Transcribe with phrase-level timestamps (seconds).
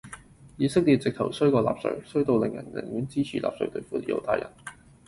[0.57, 4.47] 以色列直頭衰過納粹,衰到令人寧願支持納粹對付猶太人。